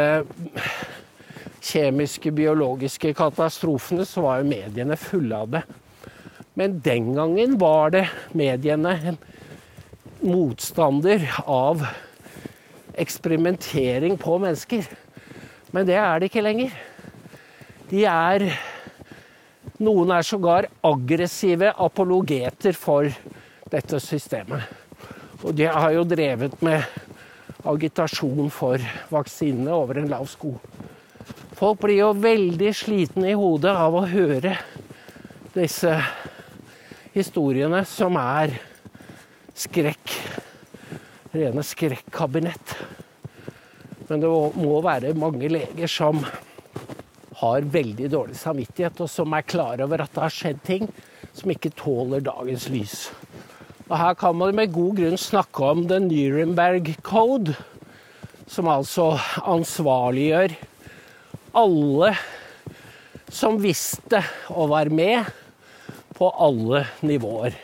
kjemiske, 1.68 2.32
biologiske 2.32 3.14
katastrofene, 3.18 4.06
så 4.06 4.24
var 4.26 4.42
jo 4.42 4.52
mediene 4.52 4.98
fulle 5.00 5.42
av 5.44 5.56
det. 5.58 5.64
Men 6.58 6.80
den 6.86 7.12
gangen 7.18 7.58
var 7.62 7.92
det 7.94 8.06
mediene 8.38 8.96
en 9.12 9.20
motstander 10.24 11.26
av 11.46 11.84
eksperimentering 12.98 14.18
på 14.18 14.40
mennesker. 14.42 14.88
Men 15.72 15.86
det 15.86 16.00
er 16.02 16.20
det 16.20 16.32
ikke 16.32 16.46
lenger. 16.46 16.74
De 17.92 18.04
er 18.10 18.50
Noen 19.78 20.10
er 20.10 20.26
sågar 20.26 20.66
aggressive 20.88 21.70
apologeter 21.86 22.74
for 22.74 23.12
dette 23.70 24.00
systemet. 24.02 24.64
Og 25.46 25.54
de 25.54 25.68
har 25.70 25.92
jo 25.94 26.06
drevet 26.08 26.56
med 26.66 26.82
agitasjon 27.66 28.52
for 28.54 28.82
vaksinene 29.10 29.74
over 29.74 30.02
en 30.02 30.12
lav 30.12 30.28
sko. 30.30 30.54
Folk 31.58 31.82
blir 31.86 32.02
jo 32.04 32.12
veldig 32.14 32.74
slitne 32.76 33.32
i 33.32 33.38
hodet 33.38 33.74
av 33.74 33.96
å 33.98 34.06
høre 34.08 34.54
disse 35.56 35.96
historiene 37.16 37.82
som 37.90 38.20
er 38.22 38.54
skrekk 39.58 40.14
rene 41.34 41.64
skrekkabinett. 41.66 42.76
Men 44.08 44.22
det 44.24 44.30
må 44.30 44.78
være 44.86 45.16
mange 45.18 45.50
leger 45.52 45.92
som 45.92 46.22
har 47.38 47.68
veldig 47.70 48.10
dårlig 48.10 48.38
samvittighet, 48.40 49.02
og 49.04 49.10
som 49.12 49.34
er 49.36 49.46
klar 49.46 49.82
over 49.86 50.02
at 50.02 50.14
det 50.14 50.24
har 50.24 50.34
skjedd 50.34 50.62
ting 50.66 50.88
som 51.38 51.52
ikke 51.54 51.74
tåler 51.78 52.24
dagens 52.26 52.70
lys. 52.74 52.96
Og 53.88 53.96
Her 53.96 54.18
kan 54.20 54.36
man 54.36 54.56
med 54.56 54.74
god 54.76 54.98
grunn 54.98 55.20
snakke 55.20 55.64
om 55.64 55.86
The 55.88 56.02
Nuremberg 56.04 56.90
Code, 57.08 57.54
som 58.52 58.68
altså 58.68 59.14
ansvarliggjør 59.48 60.56
alle 61.58 62.12
som 63.32 63.56
visste 63.64 64.20
og 64.52 64.74
var 64.74 64.92
med 64.92 65.30
på 66.18 66.30
alle 66.36 66.84
nivåer. 67.08 67.56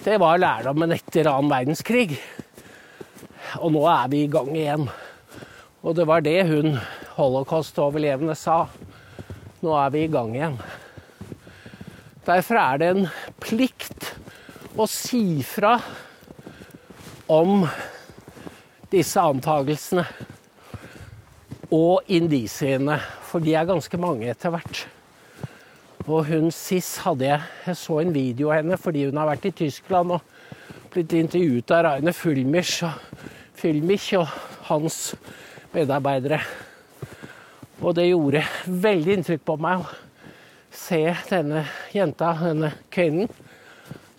Det 0.00 0.16
var 0.22 0.40
lærdommen 0.40 0.94
etter 0.96 1.28
annen 1.28 1.52
verdenskrig. 1.52 2.16
Og 3.60 3.72
nå 3.76 3.84
er 3.92 4.10
vi 4.12 4.24
i 4.24 4.32
gang 4.32 4.52
igjen. 4.56 4.88
Og 5.84 5.96
det 5.98 6.08
var 6.08 6.24
det 6.24 6.38
hun 6.48 6.78
holocaust-overlevende 7.18 8.36
sa. 8.38 8.62
Nå 9.60 9.76
er 9.84 9.92
vi 9.92 10.06
i 10.06 10.12
gang 10.12 10.32
igjen. 10.36 10.60
Derfor 12.26 12.62
er 12.62 12.80
det 12.80 12.92
en 12.94 13.08
plikt 13.42 14.05
å 14.76 14.84
si 14.84 15.40
fra 15.40 15.78
om 17.32 17.62
disse 18.92 19.20
antagelsene 19.20 20.04
og 21.72 22.10
indisiene, 22.12 22.98
for 23.26 23.40
de 23.42 23.54
er 23.56 23.66
ganske 23.68 23.98
mange 24.00 24.28
etter 24.28 24.52
hvert. 24.52 24.82
Og 26.06 26.28
hun 26.28 26.52
Sis 26.54 27.00
hadde 27.02 27.26
jeg 27.26 27.40
Jeg 27.66 27.78
så 27.80 27.96
en 27.98 28.12
video 28.14 28.52
av 28.52 28.60
henne 28.60 28.76
fordi 28.78 29.08
hun 29.08 29.16
har 29.18 29.26
vært 29.32 29.48
i 29.48 29.54
Tyskland 29.64 30.12
og 30.14 30.92
blitt 30.92 31.16
intervjuet 31.18 31.72
av 31.74 31.82
Rainer 31.88 32.14
Fulmich. 32.14 32.76
Og 32.86 32.92
Fulmich 33.58 34.12
og 34.20 34.28
hans 34.68 35.16
medarbeidere. 35.72 36.38
Og 37.80 37.96
det 37.96 38.06
gjorde 38.10 38.44
veldig 38.66 39.18
inntrykk 39.18 39.42
på 39.44 39.58
meg 39.60 39.82
å 39.82 39.90
se 40.76 41.02
denne 41.32 41.64
jenta, 41.96 42.36
denne 42.44 42.70
kvinnen, 42.92 43.32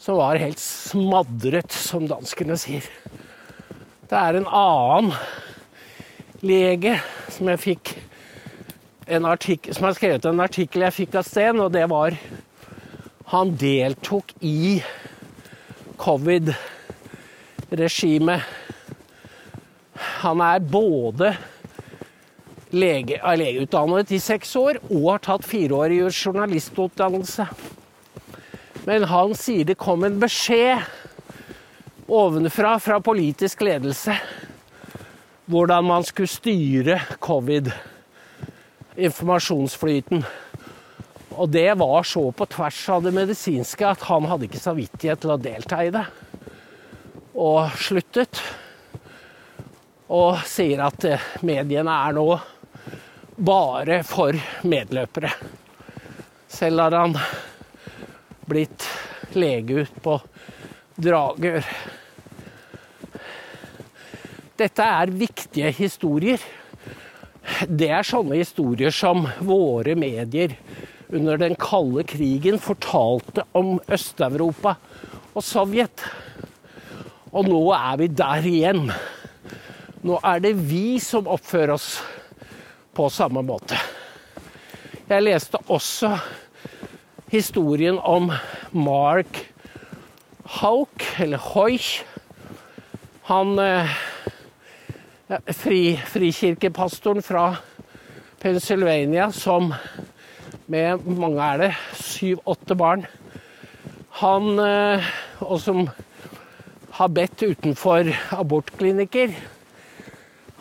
som 0.08 0.16
var 0.22 0.40
helt 0.40 0.62
smadret, 0.64 1.68
som 1.76 2.08
danskene 2.08 2.56
sier. 2.56 2.86
Det 4.08 4.16
er 4.16 4.40
en 4.40 4.48
annen 4.48 5.12
lege 6.40 6.96
som 7.36 7.52
jeg 7.52 7.60
fikk 7.60 7.92
artikkel, 9.12 9.76
som 9.76 9.84
har 9.90 9.98
skrevet 9.98 10.24
en 10.30 10.40
artikkel 10.46 10.86
jeg 10.86 10.98
fikk 11.02 11.18
av 11.20 11.26
Sten, 11.28 11.60
og 11.60 11.76
det 11.76 11.84
var 11.92 12.16
Han 13.28 13.60
deltok 13.60 14.32
i 14.40 14.80
covid-regimet 16.00 18.48
han 20.22 20.42
er 20.42 20.64
både 20.64 21.34
lege, 22.72 23.20
er 23.20 23.40
legeutdannet 23.42 24.12
i 24.16 24.20
seks 24.22 24.56
år 24.56 24.80
og 24.88 25.12
har 25.12 25.20
tatt 25.26 25.48
fireårig 25.48 26.00
journalistutdannelse. 26.08 27.48
Men 28.88 29.04
han 29.04 29.34
sier 29.36 29.68
det 29.68 29.76
kom 29.76 30.06
en 30.08 30.20
beskjed 30.22 30.80
ovenfra 32.08 32.78
fra 32.80 33.02
politisk 33.04 33.66
ledelse 33.68 34.16
hvordan 35.48 35.86
man 35.88 36.06
skulle 36.08 36.32
styre 36.32 36.96
covid, 37.24 37.68
informasjonsflyten. 38.96 40.24
Og 41.36 41.50
det 41.52 41.74
var 41.80 42.08
så 42.08 42.24
på 42.32 42.48
tvers 42.52 42.80
av 42.96 43.04
det 43.04 43.14
medisinske 43.16 43.88
at 43.88 44.06
han 44.08 44.28
hadde 44.28 44.48
ikke 44.48 44.64
samvittighet 44.64 45.24
til 45.24 45.34
å 45.36 45.40
delta 45.40 45.82
i 45.84 45.92
det. 45.96 46.06
Og 47.36 47.76
sluttet 47.80 48.40
og 50.08 50.40
sier 50.48 50.86
at 50.88 51.04
eh, 51.08 51.28
mediene 51.44 51.92
er 52.08 52.16
nå 52.16 52.28
bare 53.38 54.00
for 54.08 54.36
medløpere. 54.64 55.34
Selv 56.48 56.88
har 56.88 56.96
han 56.96 57.20
blitt 58.48 58.88
lege 59.36 59.84
ut 59.84 60.02
på 60.04 60.18
Dragør. 60.98 61.66
Dette 64.58 64.86
er 65.02 65.14
viktige 65.14 65.70
historier. 65.78 66.42
Det 67.70 67.90
er 67.94 68.08
sånne 68.08 68.40
historier 68.40 68.94
som 68.96 69.28
våre 69.46 69.94
medier 70.00 70.56
under 71.14 71.38
den 71.40 71.56
kalde 71.60 72.04
krigen 72.08 72.58
fortalte 72.60 73.46
om 73.56 73.78
Øst-Europa 73.88 74.76
og 75.38 75.46
Sovjet. 75.46 76.04
Og 77.32 77.48
nå 77.48 77.62
er 77.76 78.02
vi 78.02 78.10
der 78.12 78.50
igjen. 78.50 78.88
Nå 80.08 80.18
er 80.26 80.42
det 80.44 80.56
vi 80.58 80.98
som 81.04 81.30
oppfører 81.30 81.76
oss 81.78 81.92
på 82.98 83.08
samme 83.14 83.44
måte. 83.46 83.78
Jeg 85.08 85.24
leste 85.24 85.60
også 85.72 86.16
historien 87.32 88.00
om 88.00 88.32
Mark 88.72 89.44
Hauk, 90.62 91.04
eller 91.20 91.42
Hoich. 91.52 92.04
Han 93.28 93.60
eh, 93.60 93.92
fri, 95.52 95.98
frikirkepastoren 96.08 97.24
fra 97.26 97.50
Pennsylvania 98.40 99.32
som 99.36 99.74
med 100.72 101.04
mange 101.08 101.44
er 101.44 101.62
det, 101.62 101.72
syv-åtte 102.00 102.76
barn. 102.80 103.04
Han 104.24 104.60
eh, 104.64 105.08
og 105.44 105.60
som 105.62 105.86
har 106.98 107.14
bedt 107.14 107.44
utenfor 107.44 108.10
abortklinikker 108.34 109.36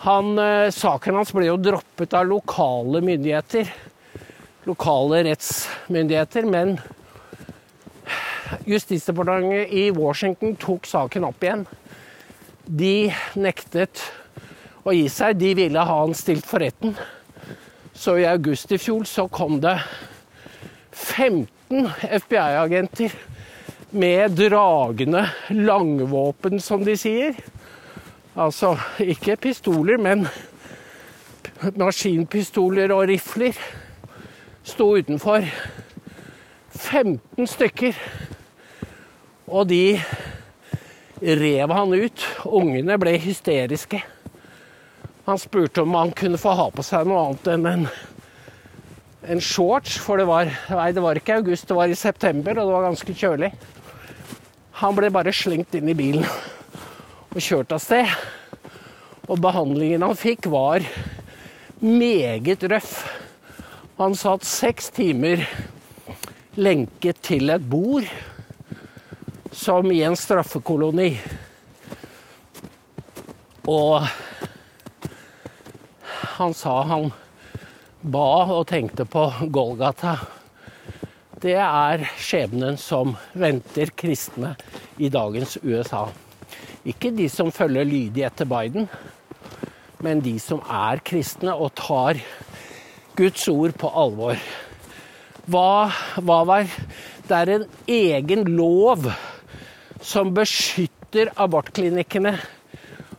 Han, 0.04 0.34
eh, 0.38 0.68
saken 0.74 1.16
hans 1.16 1.32
ble 1.32 1.46
jo 1.48 1.56
droppet 1.56 2.12
av 2.14 2.26
lokale 2.28 3.00
myndigheter. 3.00 3.70
Lokale 4.66 5.22
rettsmyndigheter, 5.28 6.46
men 6.50 6.76
Justisdepartementet 8.66 9.72
i 9.72 9.90
Washington 9.90 10.56
tok 10.58 10.86
saken 10.86 11.26
opp 11.26 11.42
igjen. 11.42 11.64
De 12.66 13.12
nektet 13.38 14.02
å 14.86 14.94
gi 14.94 15.06
seg. 15.10 15.38
De 15.38 15.52
ville 15.58 15.86
ha 15.86 16.00
han 16.00 16.14
stilt 16.18 16.46
for 16.46 16.62
retten. 16.62 16.96
Så 17.96 18.18
i 18.20 18.26
august 18.28 18.74
i 18.74 18.78
fjor 18.78 19.06
så 19.08 19.26
kom 19.32 19.60
det 19.62 19.76
15 20.92 21.88
FBI-agenter 22.20 23.14
med 23.96 24.36
dragende 24.36 25.24
langvåpen, 25.54 26.60
som 26.60 26.84
de 26.84 26.98
sier. 26.98 27.38
Altså 28.36 28.74
ikke 29.00 29.38
pistoler, 29.40 29.96
men 29.96 30.26
maskinpistoler 31.78 32.92
og 32.92 33.06
rifler. 33.10 33.56
Sto 34.66 34.96
utenfor. 34.98 35.44
15 36.74 37.46
stykker. 37.46 37.94
Og 39.46 39.68
de 39.70 40.00
rev 41.22 41.70
han 41.70 41.92
ut. 41.94 42.24
Ungene 42.50 42.96
ble 42.98 43.12
hysteriske. 43.22 44.00
Han 45.26 45.38
spurte 45.38 45.84
om 45.84 45.94
han 45.94 46.10
kunne 46.18 46.40
få 46.40 46.54
ha 46.58 46.64
på 46.74 46.82
seg 46.86 47.06
noe 47.06 47.20
annet 47.28 47.46
enn 47.52 47.68
en, 47.70 47.84
en 49.30 49.42
shorts, 49.42 50.00
for 50.02 50.18
det 50.18 50.26
var, 50.26 50.50
nei, 50.70 50.88
det 50.94 51.04
var 51.04 51.18
ikke 51.18 51.38
august, 51.38 51.68
det 51.70 51.76
var 51.78 51.90
i 51.90 51.98
september, 51.98 52.58
og 52.58 52.66
det 52.66 52.74
var 52.74 52.86
ganske 52.88 53.14
kjølig. 53.22 53.52
Han 54.82 54.98
ble 54.98 55.12
bare 55.14 55.34
slengt 55.34 55.78
inn 55.78 55.90
i 55.90 55.96
bilen 55.98 56.26
og 56.26 57.38
kjørt 57.38 57.74
av 57.74 57.82
sted. 57.82 58.10
Og 59.30 59.38
behandlingen 59.42 60.02
han 60.06 60.18
fikk, 60.18 60.50
var 60.50 60.82
meget 61.82 62.66
røff. 62.66 62.98
Han 63.96 64.12
satt 64.12 64.44
seks 64.44 64.90
timer 64.92 65.40
lenket 66.60 67.22
til 67.24 67.48
et 67.48 67.62
bord 67.64 68.04
som 69.56 69.88
i 69.88 70.02
en 70.04 70.18
straffekoloni. 70.20 71.14
Og 73.72 74.04
han 76.36 76.52
sa 76.60 76.76
han 76.92 77.08
ba 78.04 78.28
og 78.58 78.66
tenkte 78.68 79.08
på 79.08 79.24
Golgata. 79.48 80.18
Det 81.40 81.56
er 81.56 82.04
skjebnen 82.20 82.76
som 82.76 83.16
venter 83.32 83.96
kristne 83.96 84.58
i 85.00 85.08
dagens 85.08 85.56
USA. 85.64 86.04
Ikke 86.84 87.16
de 87.16 87.32
som 87.32 87.48
følger 87.48 87.88
lydig 87.88 88.28
etter 88.28 88.44
Biden, 88.44 88.90
men 90.04 90.20
de 90.20 90.36
som 90.36 90.60
er 90.68 91.00
kristne 91.00 91.56
og 91.56 91.72
tar 91.80 92.20
Guds 93.16 93.48
ord 93.48 93.74
på 93.80 93.90
alvor. 93.90 94.40
Hva, 95.46 95.90
hva 96.20 96.38
var 96.48 96.66
Det 97.26 97.36
er 97.36 97.52
en 97.54 97.64
egen 97.88 98.44
lov 98.58 99.06
som 100.04 100.32
beskytter 100.34 101.32
abortklinikkene, 101.34 102.36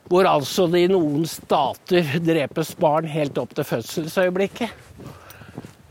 hvor 0.08 0.28
altså 0.30 0.68
det 0.72 0.86
i 0.86 0.92
noen 0.92 1.26
stater 1.28 2.20
drepes 2.24 2.76
barn 2.80 3.10
helt 3.12 3.40
opp 3.42 3.56
til 3.58 3.68
fødselsøyeblikket. 3.68 4.72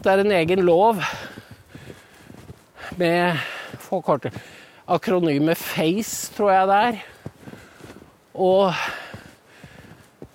Det 0.01 0.13
er 0.13 0.23
en 0.23 0.37
egen 0.39 0.63
lov 0.65 1.03
med 2.97 3.43
forkortet 3.83 4.37
akronymet 4.87 5.59
FACE, 5.59 6.31
tror 6.37 6.53
jeg 6.53 6.69
det 6.71 6.79
er. 6.89 7.01
Og 8.37 8.73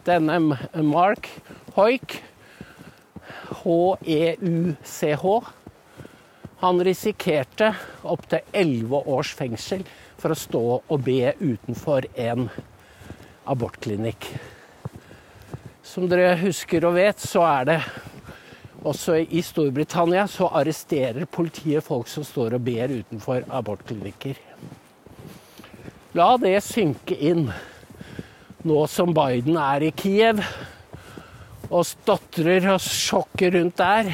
denne 0.05 0.57
Mark 0.83 1.29
Hoik, 1.77 2.19
H-E-U-C-H, 3.61 5.41
han 6.61 6.83
risikerte 6.85 7.71
opptil 8.05 8.39
elleve 8.53 9.01
års 9.09 9.33
fengsel 9.37 9.81
for 10.21 10.33
å 10.33 10.37
stå 10.37 10.63
og 10.77 11.03
be 11.05 11.33
utenfor 11.39 12.05
en 12.13 12.49
abortklinikk. 13.49 14.27
Som 15.81 16.05
dere 16.11 16.35
husker 16.43 16.85
og 16.85 16.95
vet, 16.99 17.19
så 17.19 17.41
er 17.47 17.65
det 17.71 17.79
også 18.81 19.17
i 19.21 19.41
Storbritannia 19.45 20.27
så 20.29 20.47
arresterer 20.57 21.27
politiet 21.29 21.85
folk 21.85 22.09
som 22.09 22.25
står 22.25 22.55
og 22.57 22.63
ber 22.65 22.93
utenfor 22.93 23.43
abortklinikker. 23.49 24.37
La 26.17 26.33
det 26.41 26.57
synke 26.65 27.15
inn 27.15 27.45
nå 28.67 28.79
som 28.91 29.13
Biden 29.15 29.57
er 29.57 29.85
i 29.87 29.91
Kiev 29.95 30.41
og 31.71 31.87
stotrer 31.87 32.67
og 32.73 32.81
sjokker 32.83 33.55
rundt 33.55 33.79
der. 33.79 34.11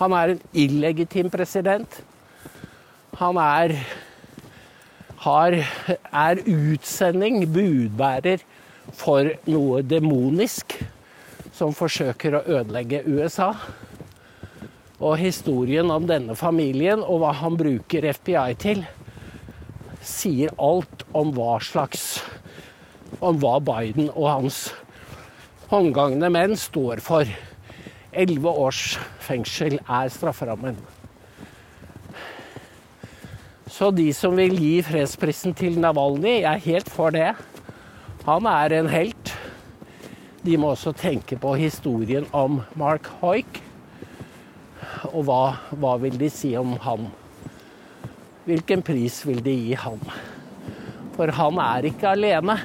Han 0.00 0.14
er 0.16 0.34
en 0.34 0.44
illegitim 0.56 1.28
president. 1.30 2.00
Han 3.18 3.36
er 3.42 3.74
har, 5.18 5.56
er 6.12 6.40
utsending, 6.46 7.42
budbærer, 7.52 8.44
for 8.94 9.28
noe 9.50 9.82
demonisk 9.84 10.78
som 11.52 11.74
forsøker 11.76 12.38
å 12.38 12.44
ødelegge 12.46 13.02
USA. 13.04 13.50
Og 14.98 15.18
historien 15.20 15.90
om 15.92 16.06
denne 16.08 16.36
familien 16.38 17.02
og 17.04 17.20
hva 17.22 17.34
han 17.42 17.58
bruker 17.58 18.08
FBI 18.16 18.54
til, 18.62 18.84
sier 20.00 20.54
alt 20.62 21.04
om 21.12 21.34
hva 21.36 21.58
slags 21.62 22.20
Om 23.24 23.38
hva 23.42 23.56
Biden 23.64 24.10
og 24.12 24.26
hans 24.28 24.58
håndgangne 25.68 26.30
menn 26.32 26.56
står 26.56 27.02
for. 27.04 27.28
Elleve 28.12 28.52
års 28.64 28.96
fengsel 29.22 29.76
er 29.84 30.08
strafferammen. 30.12 30.78
Så 33.68 33.90
de 33.92 34.08
som 34.16 34.34
vil 34.38 34.56
gi 34.58 34.78
fredsprisen 34.82 35.52
til 35.54 35.76
Navalny, 35.78 36.40
jeg 36.40 36.48
er 36.50 36.64
helt 36.64 36.88
for 36.90 37.14
det. 37.14 37.34
Han 38.24 38.48
er 38.48 38.74
en 38.80 38.88
helt. 38.90 39.34
De 40.42 40.56
må 40.56 40.72
også 40.72 40.94
tenke 40.96 41.36
på 41.38 41.52
historien 41.60 42.26
om 42.32 42.62
Mark 42.78 43.06
Hoik. 43.20 43.60
Og 45.12 45.22
hva, 45.28 45.42
hva 45.76 45.94
vil 46.00 46.16
de 46.18 46.32
si 46.32 46.54
om 46.58 46.74
han? 46.82 47.10
Hvilken 48.48 48.82
pris 48.82 49.20
vil 49.28 49.42
de 49.44 49.52
gi 49.52 49.76
han? 49.76 50.00
For 51.14 51.30
han 51.36 51.60
er 51.60 51.90
ikke 51.90 52.14
alene. 52.16 52.56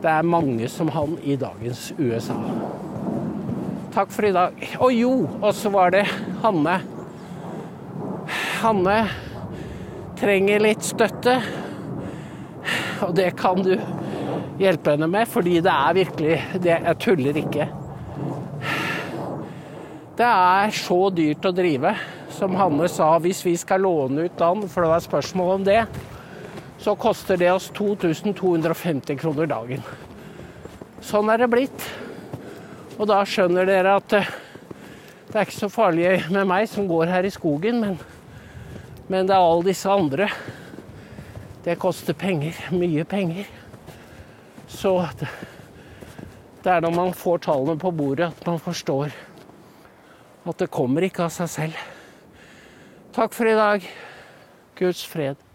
Det 0.00 0.08
er 0.08 0.24
mange 0.24 0.68
som 0.72 0.88
han 0.94 1.18
i 1.28 1.34
dagens 1.36 1.90
USA. 1.98 2.36
Takk 3.92 4.12
for 4.14 4.24
i 4.24 4.32
dag. 4.32 4.62
Og 4.80 4.94
jo, 4.94 5.10
og 5.42 5.50
så 5.56 5.72
var 5.74 5.92
det 5.92 6.06
Hanne. 6.40 6.78
Hanne 8.62 8.96
trenger 10.20 10.62
litt 10.64 10.86
støtte. 10.86 11.34
Og 13.04 13.12
det 13.16 13.32
kan 13.36 13.60
du 13.64 13.74
hjelpe 14.60 14.94
henne 14.94 15.08
med, 15.10 15.28
fordi 15.28 15.58
det 15.64 15.74
er 15.74 15.96
virkelig 15.96 16.38
det, 16.64 16.78
Jeg 16.78 16.98
tuller 17.04 17.40
ikke. 17.42 17.68
Det 20.16 20.28
er 20.28 20.72
så 20.76 21.00
dyrt 21.12 21.44
å 21.48 21.52
drive. 21.56 21.92
Som 22.40 22.56
Hanne 22.56 22.88
sa, 22.88 23.18
hvis 23.20 23.44
vi 23.44 23.56
skal 23.60 23.84
låne 23.84 24.28
ut 24.28 24.40
land, 24.40 24.64
for 24.72 24.84
det 24.84 24.94
var 24.94 25.04
spørsmål 25.04 25.54
om 25.58 25.68
det, 25.68 25.82
så 26.80 26.94
koster 26.96 27.36
det 27.40 27.50
oss 27.52 27.70
2250 27.76 29.18
kroner 29.20 29.50
dagen. 29.50 29.82
Sånn 31.04 31.28
er 31.32 31.42
det 31.42 31.50
blitt. 31.52 31.90
Og 32.98 33.08
da 33.08 33.20
skjønner 33.24 33.68
dere 33.68 33.98
at 34.00 34.08
det 34.12 35.36
er 35.36 35.44
ikke 35.44 35.60
så 35.62 35.70
farlig 35.72 36.16
med 36.32 36.48
meg 36.48 36.66
som 36.68 36.88
går 36.88 37.12
her 37.12 37.28
i 37.28 37.32
skogen, 37.32 37.80
men 37.84 38.00
men 39.10 39.26
det 39.26 39.34
er 39.34 39.42
alle 39.42 39.66
disse 39.66 39.90
andre. 39.90 40.28
Det 41.64 41.74
koster 41.82 42.14
penger. 42.14 42.54
Mye 42.70 43.02
penger. 43.04 43.48
Så 44.70 44.92
det 46.62 46.70
er 46.70 46.84
når 46.84 46.94
man 46.94 47.10
får 47.18 47.42
tallene 47.48 47.74
på 47.80 47.90
bordet 47.90 48.28
at 48.30 48.46
man 48.46 48.62
forstår 48.62 49.10
at 50.46 50.62
det 50.62 50.70
kommer 50.70 51.02
ikke 51.02 51.26
av 51.26 51.34
seg 51.34 51.50
selv. 51.50 51.84
Takk 53.16 53.34
for 53.34 53.50
i 53.50 53.58
dag. 53.58 53.90
Guds 54.78 55.02
fred. 55.10 55.49